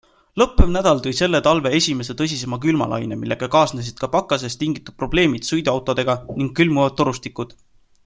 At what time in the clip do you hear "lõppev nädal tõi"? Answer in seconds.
0.41-1.11